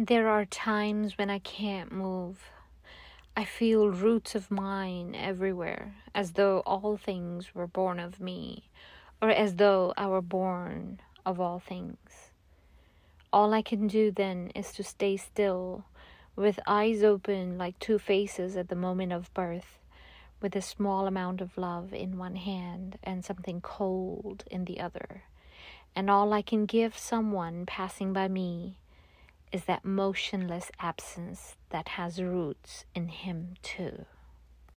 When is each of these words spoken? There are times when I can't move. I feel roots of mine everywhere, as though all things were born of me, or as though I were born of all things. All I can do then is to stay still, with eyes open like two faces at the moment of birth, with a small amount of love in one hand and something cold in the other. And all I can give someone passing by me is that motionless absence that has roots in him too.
There 0.00 0.28
are 0.28 0.44
times 0.44 1.18
when 1.18 1.28
I 1.28 1.40
can't 1.40 1.90
move. 1.90 2.52
I 3.36 3.44
feel 3.44 3.90
roots 3.90 4.36
of 4.36 4.48
mine 4.48 5.16
everywhere, 5.16 5.96
as 6.14 6.34
though 6.34 6.60
all 6.60 6.96
things 6.96 7.52
were 7.52 7.66
born 7.66 7.98
of 7.98 8.20
me, 8.20 8.70
or 9.20 9.28
as 9.28 9.56
though 9.56 9.92
I 9.96 10.06
were 10.06 10.22
born 10.22 11.00
of 11.26 11.40
all 11.40 11.58
things. 11.58 12.30
All 13.32 13.52
I 13.52 13.60
can 13.60 13.88
do 13.88 14.12
then 14.12 14.52
is 14.54 14.70
to 14.74 14.84
stay 14.84 15.16
still, 15.16 15.84
with 16.36 16.60
eyes 16.64 17.02
open 17.02 17.58
like 17.58 17.76
two 17.80 17.98
faces 17.98 18.56
at 18.56 18.68
the 18.68 18.76
moment 18.76 19.12
of 19.12 19.34
birth, 19.34 19.80
with 20.40 20.54
a 20.54 20.62
small 20.62 21.08
amount 21.08 21.40
of 21.40 21.58
love 21.58 21.92
in 21.92 22.18
one 22.18 22.36
hand 22.36 23.00
and 23.02 23.24
something 23.24 23.60
cold 23.60 24.44
in 24.48 24.64
the 24.64 24.78
other. 24.78 25.24
And 25.96 26.08
all 26.08 26.32
I 26.32 26.42
can 26.42 26.66
give 26.66 26.96
someone 26.96 27.66
passing 27.66 28.12
by 28.12 28.28
me 28.28 28.76
is 29.52 29.64
that 29.64 29.84
motionless 29.84 30.70
absence 30.80 31.56
that 31.70 31.88
has 31.88 32.22
roots 32.22 32.84
in 32.94 33.08
him 33.08 33.54
too. 33.62 34.04